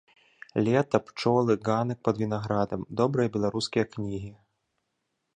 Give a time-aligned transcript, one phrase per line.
[0.67, 4.31] Лета, пчолы, ганак пад вінаградам, добрыя беларускія кнігі.